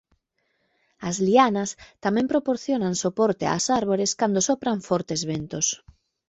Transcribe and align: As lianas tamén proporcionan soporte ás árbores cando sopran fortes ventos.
As 1.09 1.15
lianas 1.25 1.69
tamén 2.03 2.25
proporcionan 2.33 2.93
soporte 3.03 3.45
ás 3.55 3.65
árbores 3.79 4.11
cando 4.19 4.39
sopran 4.47 4.77
fortes 4.89 5.21
ventos. 5.31 5.65